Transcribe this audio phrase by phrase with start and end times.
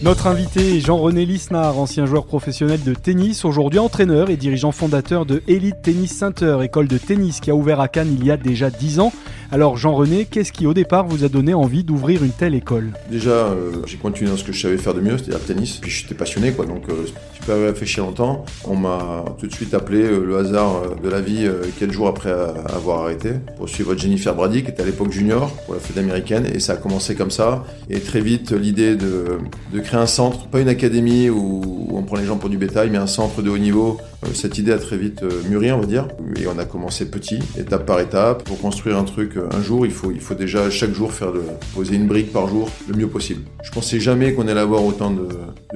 [0.00, 5.26] Notre invité est Jean-René Lisnard, ancien joueur professionnel de tennis, aujourd'hui entraîneur et dirigeant fondateur
[5.26, 8.36] de Elite Tennis Center, école de tennis qui a ouvert à Cannes il y a
[8.36, 9.12] déjà 10 ans.
[9.50, 12.92] Alors Jean-René, qu'est-ce qui au départ vous a donné envie d'ouvrir une telle école?
[13.10, 15.78] Déjà, euh, j'ai continué dans ce que je savais faire de mieux, c'est-à-dire le tennis.
[15.78, 16.66] Puis j'étais passionné, quoi.
[16.66, 18.44] Donc, euh, j'ai pas réfléchi longtemps.
[18.66, 22.08] On m'a tout de suite appelé euh, le hasard euh, de la vie quelques jours
[22.08, 25.96] après avoir arrêté pour suivre Jennifer Brady, qui était à l'époque junior pour la fête
[25.96, 26.46] américaine.
[26.54, 27.64] Et ça a commencé comme ça.
[27.88, 29.38] Et très vite, l'idée de,
[29.72, 32.98] de un centre, pas une académie où, on prend les gens pour du bétail, mais
[32.98, 33.98] un centre de haut niveau.
[34.24, 36.08] Euh, cette idée a très vite euh, mûri, on va dire.
[36.36, 38.44] Et on a commencé petit, étape par étape.
[38.44, 41.32] Pour construire un truc euh, un jour, il faut, il faut déjà chaque jour faire
[41.32, 41.42] de,
[41.74, 43.42] poser une brique par jour le mieux possible.
[43.62, 45.28] Je pensais jamais qu'on allait avoir autant de,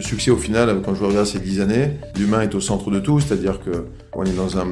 [0.00, 1.90] succès au final quand je regarde ces dix années.
[2.18, 4.66] L'humain est au centre de tout, c'est-à-dire que on est dans un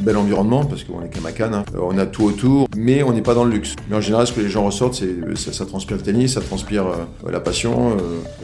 [0.00, 1.54] bel environnement parce qu'on est Cannes.
[1.54, 1.64] Hein.
[1.80, 3.74] On a tout autour, mais on n'est pas dans le luxe.
[3.88, 6.40] Mais en général, ce que les gens ressortent, c'est ça, ça transpire le tennis, ça
[6.40, 7.94] transpire euh, la passion, euh,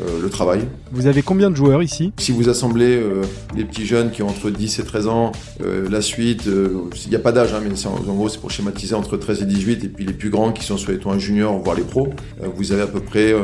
[0.00, 0.66] euh, le travail.
[0.92, 2.12] Vous avez combien de joueurs ici?
[2.18, 3.22] Si vous assemblez euh,
[3.56, 5.32] les petits jeunes qui ont entre 10 et 13 ans,
[5.62, 8.50] euh, la suite, il n'y a pas d'âge, hein, mais en, en, gros, c'est pour
[8.50, 11.58] schématiser entre 13 et 18, et puis les plus grands qui sont soit étoiles juniors,
[11.58, 12.08] voire les pros,
[12.42, 13.34] euh, vous avez à peu près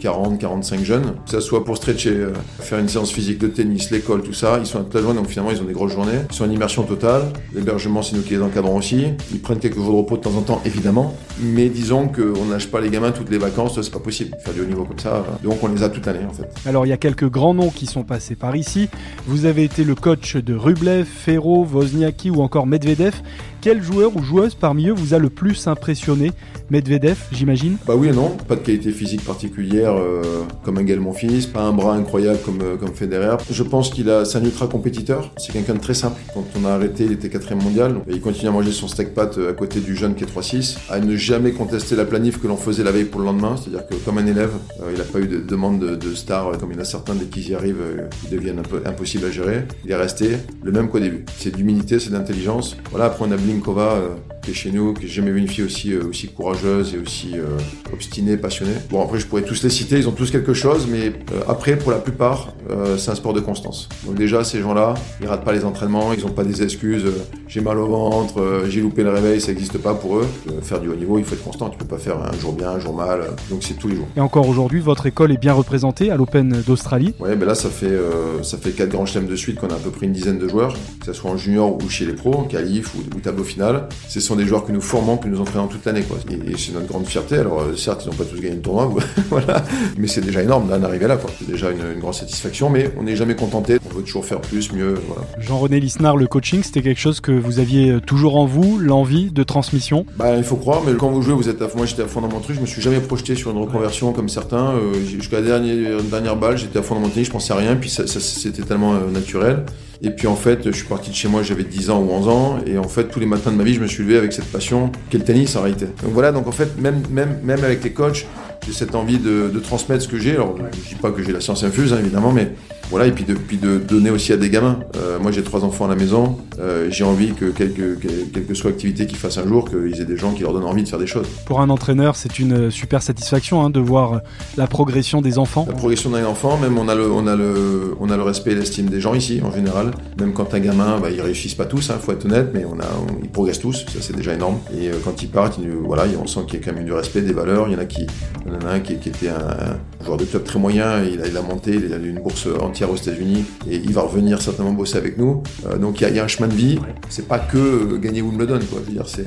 [0.00, 1.14] 40-45 jeunes.
[1.24, 4.58] Que ça soit pour stretcher, euh, faire une séance physique de tennis, l'école, tout ça,
[4.58, 6.20] ils sont à toute la journée, donc finalement, ils ont des grosses journées.
[6.30, 7.22] Sont en immersion totale.
[7.54, 9.06] L'hébergement, c'est nous qui les encadrons aussi.
[9.32, 11.14] Ils prennent quelques jours de repos de temps en temps, évidemment.
[11.40, 14.36] Mais disons qu'on nage pas les gamins toutes les vacances, c'est pas possible.
[14.44, 15.24] Faire du haut niveau comme ça.
[15.42, 16.48] Donc on les a toute l'année, en fait.
[16.66, 18.88] Alors il y a quelques grands noms qui sont passés par ici.
[19.26, 23.14] Vous avez été le coach de Rublev, Ferro, Wozniacki ou encore Medvedev.
[23.60, 26.32] Quel joueur ou joueuse parmi eux vous a le plus impressionné
[26.70, 28.36] Medvedev, j'imagine Bah oui et non.
[28.48, 30.22] Pas de qualité physique particulière euh,
[30.64, 33.36] comme Engel mon fils, pas un bras incroyable comme, euh, comme Federer.
[33.50, 35.30] Je pense qu'il a, un ultra compétiteur.
[35.36, 36.20] C'est quelqu'un de très simple.
[36.32, 37.96] Quand on a arrêté, il était quatrième mondial.
[38.08, 40.78] Et il continue à manger son steak pat à côté du jeune qui est 3-6,
[40.88, 43.56] à ne jamais contester la planif que l'on faisait la veille pour le lendemain.
[43.56, 46.56] C'est-à-dire que comme un élève, euh, il n'a pas eu de demande de, star euh,
[46.56, 48.82] comme il y en a certains dès qu'ils y arrivent, euh, ils deviennent un peu
[48.84, 49.64] impossibles à gérer.
[49.84, 51.24] Il est resté le même qu'au début.
[51.36, 52.76] C'est d'humilité, c'est d'intelligence.
[52.90, 53.06] Voilà.
[53.06, 55.92] Après on a Blinkova qui est chez nous, que j'ai jamais vu une fille aussi
[55.92, 57.58] euh, aussi courageuse et aussi euh,
[57.92, 58.74] obstinée, passionnée.
[58.90, 61.76] Bon après je pourrais tous les citer, ils ont tous quelque chose, mais euh, après
[61.76, 62.52] pour la plupart
[62.98, 63.88] c'est un sport de constance.
[64.06, 67.04] Donc déjà ces gens-là, ils ratent pas les entraînements, ils ont pas des excuses.
[67.48, 70.26] j'ai mal au ventre, j'ai loupé le réveil, ça n'existe pas pour eux.
[70.62, 71.68] Faire du haut niveau, il faut être constant.
[71.68, 73.22] Tu peux pas faire un jour bien, un jour mal.
[73.50, 74.06] donc c'est tous les jours.
[74.16, 77.14] Et encore aujourd'hui, votre école est bien représentée à l'Open d'Australie.
[77.18, 77.98] Ouais, ben là ça fait
[78.42, 80.46] ça fait quatre grands chelems de suite qu'on a à peu près une dizaine de
[80.46, 83.88] joueurs, que ce soit en junior ou chez les pros, qualif ou, ou tableau final.
[84.08, 86.16] Ce sont des joueurs que nous formons, que nous entraînons toute l'année, quoi.
[86.30, 87.36] Et, et c'est notre grande fierté.
[87.38, 88.88] Alors euh, certes, ils n'ont pas tous gagné le tournoi,
[89.28, 89.64] voilà,
[89.98, 91.28] mais c'est déjà énorme d'en arriver là, quoi.
[91.36, 93.78] C'est déjà une, une grande satisfaction, mais on n'est jamais contenté.
[93.90, 95.22] On veut toujours faire plus, mieux, voilà.
[95.40, 99.32] Jean-René Lisnard, le coaching, c'était quelque chose que vous aviez euh, toujours en vous, l'envie
[99.32, 100.06] de transmission?
[100.16, 101.68] Bah, il faut croire, mais quand vous jouez, vous êtes à.
[101.74, 102.54] Moi, j'étais à fond dans mon truc.
[102.54, 104.74] Je me suis jamais projeté sur une reconversion comme certains.
[104.74, 107.56] Euh, Jusqu'à la dernière, dernière balle, j'étais à fond dans mon tennis, je pensais à
[107.56, 107.74] rien.
[107.74, 109.64] Puis ça, ça, c'était tellement euh, naturel.
[110.02, 112.28] Et puis en fait, je suis parti de chez moi, j'avais 10 ans ou 11
[112.28, 112.58] ans.
[112.66, 114.50] Et en fait, tous les matins de ma vie, je me suis levé avec cette
[114.50, 115.86] passion qu'est le tennis en réalité.
[116.02, 118.26] Donc voilà, donc en fait, même, même, même avec les coachs,
[118.66, 120.32] j'ai cette envie de, transmettre ce que j'ai.
[120.32, 122.52] Alors, je dis pas que j'ai la science infuse, hein, évidemment, mais
[122.90, 124.80] voilà, et puis de, puis de donner aussi à des gamins.
[124.96, 126.38] Euh, moi, j'ai trois enfants à la maison.
[126.58, 127.96] Euh, j'ai envie que, quelle que,
[128.32, 130.64] quelle que soit l'activité qu'ils fassent un jour, qu'ils aient des gens qui leur donnent
[130.64, 131.28] envie de faire des choses.
[131.46, 134.22] Pour un entraîneur, c'est une super satisfaction hein, de voir
[134.56, 135.66] la progression des enfants.
[135.68, 138.52] La progression d'un enfant, même on a le, on a le, on a le respect
[138.52, 139.92] et l'estime des gens ici, en général.
[140.18, 142.80] Même quand un gamin, bah, ils réussissent pas tous, hein, faut être honnête, mais on
[142.80, 144.58] a, on, ils progressent tous, ça c'est déjà énorme.
[144.76, 146.92] Et euh, quand ils partent, ils, voilà, on sent qu'il y a quand même du
[146.92, 147.68] respect, des valeurs.
[147.68, 148.06] Il y en a qui,
[148.46, 151.04] il y en a un qui, qui était un, un, joueur de club très moyen,
[151.04, 153.92] il a, il a monté, il a eu une bourse entière aux États-Unis et il
[153.92, 155.42] va revenir certainement bosser avec nous.
[155.66, 156.78] Euh, donc il y, a, il y, a un chemin de vie.
[157.08, 158.80] C'est pas que euh, gagner Wimbledon, quoi.
[158.84, 159.26] Je veux dire, c'est,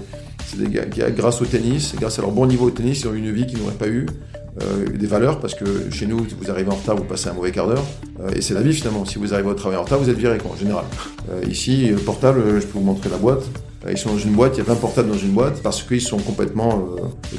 [0.57, 3.13] des gars qui, grâce au tennis, grâce à leur bon niveau au tennis, ils ont
[3.13, 4.05] eu une vie qu'ils n'auraient pas eu.
[4.61, 7.51] Euh, des valeurs parce que chez nous, vous arrivez en retard, vous passez un mauvais
[7.51, 7.85] quart d'heure
[8.19, 9.03] euh, et c'est la vie finalement.
[9.03, 10.85] Si vous arrivez au travail en retard, vous êtes viré quoi, en général.
[11.31, 13.43] Euh, ici, le portable, je peux vous montrer la boîte.
[13.89, 16.01] Ils sont dans une boîte, il y a 20 portables dans une boîte parce qu'ils
[16.01, 16.85] sont complètement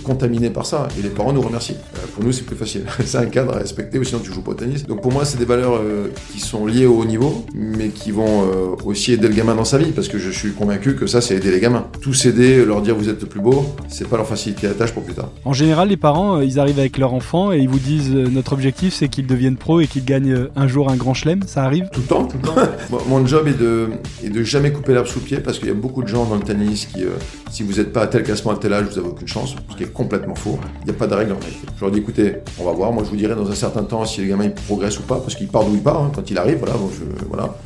[0.02, 0.88] contaminés par ça.
[0.98, 1.76] Et les parents nous remercient.
[2.14, 2.84] Pour nous, c'est plus facile.
[3.04, 4.86] c'est un cadre à respecter, ou sinon tu joues pas au tennis.
[4.86, 8.12] Donc pour moi, c'est des valeurs euh, qui sont liées au haut niveau, mais qui
[8.12, 11.06] vont euh, aussi aider le gamin dans sa vie, parce que je suis convaincu que
[11.06, 11.86] ça, c'est aider les gamins.
[12.00, 14.92] Tous aider, leur dire vous êtes le plus beau, c'est pas leur faciliter la tâche
[14.92, 15.30] pour plus tard.
[15.44, 18.52] En général, les parents, euh, ils arrivent avec leur enfant et ils vous disent notre
[18.52, 21.40] objectif, c'est qu'ils deviennent pro et qu'ils gagnent un jour un grand chelem.
[21.46, 21.88] Ça arrive?
[21.92, 22.54] Tout le temps, tout le temps.
[23.08, 23.88] Mon job est de,
[24.24, 26.24] est de jamais couper l'herbe sous le pied, parce qu'il y a beaucoup de gens
[26.26, 27.10] dans le tennis qui, euh,
[27.50, 29.76] si vous n'êtes pas à tel classement à tel âge, vous avez aucune chance, ce
[29.76, 30.58] qui est complètement faux.
[30.82, 31.66] Il n'y a pas de règle en réalité.
[31.76, 34.04] Je leur dis écoutez, on va voir, moi je vous dirai dans un certain temps
[34.04, 36.30] si les gamins ils progressent ou pas, parce qu'il part d'où il part, hein, quand
[36.30, 37.56] il arrive, voilà, bon, je, voilà.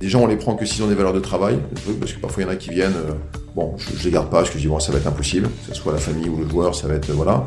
[0.00, 1.58] Les gens, on les prend que s'ils ont des valeurs de travail,
[1.98, 3.14] parce que parfois il y en a qui viennent, euh,
[3.58, 5.48] bon, je, je les garde pas, parce que je dis bon, ça va être impossible,
[5.48, 7.46] que ce soit la famille ou le joueur, ça va être, euh, voilà.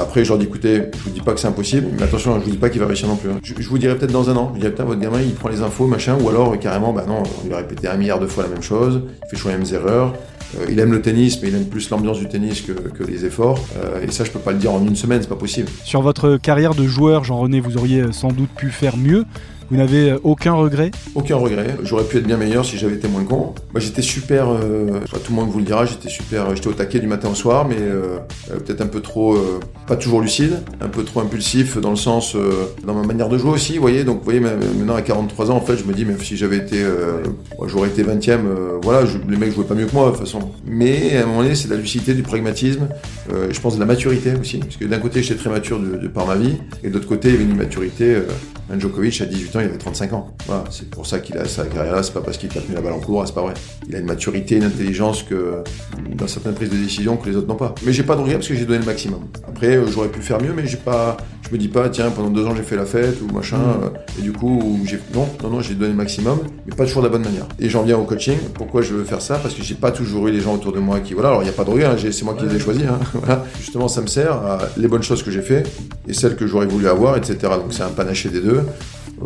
[0.00, 2.44] après, je leur dis écoutez, je vous dis pas que c'est impossible, mais attention, je
[2.44, 3.30] vous dis pas qu'il va réussir non plus.
[3.30, 3.38] Hein.
[3.42, 4.50] Je, vous dirai peut-être dans un an.
[4.54, 7.22] Je dirai peut-être votre gamin, il prend les infos, machin, ou alors carrément, bah non,
[7.22, 9.58] on lui a répété un milliard de fois la même chose, il fait toujours les
[9.58, 10.14] mêmes erreurs.
[10.68, 13.60] il aime le tennis, mais il aime plus l'ambiance du tennis que, que les efforts.
[14.02, 15.68] et ça, je peux pas le dire en une semaine, c'est pas possible.
[15.84, 19.24] Sur votre carrière de joueur, Jean-René, vous auriez sans doute pu faire mieux.
[19.70, 20.90] Vous n'avez euh, aucun regret?
[21.14, 21.76] Aucun regret.
[21.82, 23.54] J'aurais pu être bien meilleur si j'avais été moins con.
[23.72, 24.48] Moi, j'étais super.
[24.48, 25.84] Euh, tout le monde vous le dira.
[25.84, 26.56] J'étais super.
[26.56, 28.18] J'étais au taquet du matin au soir, mais euh,
[28.48, 29.36] peut-être un peu trop,
[29.86, 32.34] pas toujours lucide, un peu trop impulsif dans le sens,
[32.86, 33.74] dans ma manière de jouer aussi.
[33.74, 34.04] Vous voyez.
[34.04, 36.56] Donc, vous voyez, maintenant à 43 ans, en fait, je me dis, même si j'avais
[36.56, 36.82] été,
[37.66, 38.38] j'aurais été 20e.
[38.82, 40.50] voilà, les mecs jouaient pas mieux que moi de toute façon.
[40.66, 42.88] Mais à un moment donné, c'est de la lucidité, du pragmatisme.
[43.28, 46.26] je pense de la maturité aussi, parce que d'un côté, j'étais très mature de, par
[46.26, 48.16] ma vie, et de l'autre côté, il y avait une immaturité.
[48.70, 50.34] un Djokovic à 18 ans il avait 35 ans.
[50.46, 52.80] Voilà, c'est pour ça qu'il a sa carrière-là, c'est pas parce qu'il a tenu la
[52.80, 53.54] balle en cours, c'est pas vrai.
[53.88, 55.62] Il a une maturité, une intelligence que,
[56.14, 57.74] dans certaines prises de décision que les autres n'ont pas.
[57.84, 59.20] Mais j'ai pas de regret parce que j'ai donné le maximum.
[59.46, 62.30] Après, euh, j'aurais pu faire mieux, mais j'ai pas, je me dis pas, tiens, pendant
[62.30, 63.84] deux ans j'ai fait la fête ou machin, mm.
[63.84, 67.02] euh, et du coup, j'ai, non, non, non, j'ai donné le maximum, mais pas toujours
[67.02, 67.46] de la bonne manière.
[67.58, 68.38] Et j'en viens au coaching.
[68.54, 69.36] Pourquoi je veux faire ça?
[69.36, 71.44] Parce que j'ai pas toujours eu les gens autour de moi qui, voilà, alors il
[71.44, 73.44] n'y a pas de regret, hein, c'est moi qui les ai choisis, hein, voilà.
[73.58, 75.64] Justement, ça me sert à les bonnes choses que j'ai fait
[76.06, 77.36] et celles que j'aurais voulu avoir, etc.
[77.42, 78.62] Donc c'est un panaché des deux.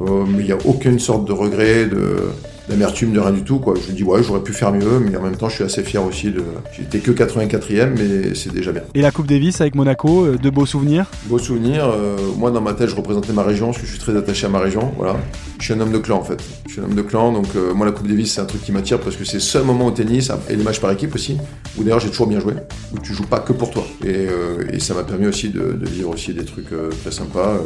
[0.00, 2.30] Euh, mais il n'y a aucune sorte de regret, de,
[2.68, 3.58] d'amertume, de rien du tout.
[3.58, 3.74] Quoi.
[3.74, 5.82] Je me dis, ouais, j'aurais pu faire mieux, mais en même temps, je suis assez
[5.82, 6.30] fier aussi.
[6.30, 6.42] De...
[6.76, 8.82] J'étais que 84e, mais c'est déjà bien.
[8.94, 11.06] Et la Coupe Davis avec Monaco, euh, de beaux souvenirs?
[11.26, 11.86] Beaux souvenirs.
[11.86, 14.46] Euh, moi, dans ma tête, je représentais ma région, parce que je suis très attaché
[14.46, 14.92] à ma région.
[14.96, 15.16] Voilà.
[15.58, 16.42] Je suis un homme de clan, en fait.
[16.66, 18.62] Je suis un homme de clan, donc euh, moi, la Coupe Davis, c'est un truc
[18.62, 21.14] qui m'attire parce que c'est le seul moment au tennis, et les matchs par équipe
[21.14, 21.36] aussi,
[21.78, 22.54] où d'ailleurs j'ai toujours bien joué,
[22.92, 23.84] où tu joues pas que pour toi.
[24.04, 24.26] Et,
[24.72, 26.70] et ça m'a permis aussi de, de, vivre aussi des trucs
[27.02, 27.58] très sympas,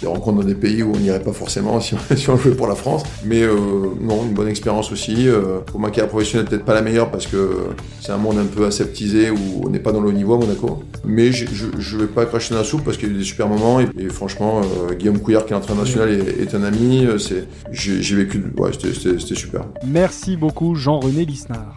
[0.00, 2.54] des rencontres dans des pays où on n'irait pas forcément si on, si on jouait
[2.54, 3.02] pour la France.
[3.24, 3.42] Mais
[4.00, 5.28] non, une bonne expérience aussi.
[5.28, 7.68] Euh, pour ma carrière professionnelle, peut-être pas la meilleure parce que
[8.00, 10.38] c'est un monde un peu aseptisé où on n'est pas dans le haut niveau à
[10.38, 10.82] Monaco.
[11.04, 13.48] Mais je vais pas cracher dans la soupe parce qu'il y a eu des super
[13.48, 13.80] moments.
[13.80, 17.06] Et, franchement, euh, Guillaume Couillard, qui est l'entraîneur national, est, un ami.
[17.06, 17.18] Euh,
[17.70, 19.62] j'ai vécu, ouais, c'était super.
[19.86, 21.72] Merci beaucoup, Jean-René Lisnard.